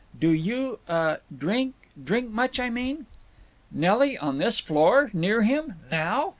Do 0.19 0.31
you—uh—drink—drink 0.31 2.31
much, 2.31 2.59
I 2.59 2.71
mean?" 2.71 3.05
Nelly 3.71 4.17
on 4.17 4.39
this 4.39 4.59
floor! 4.59 5.11
Near 5.13 5.43
him! 5.43 5.75
Now! 5.91 6.29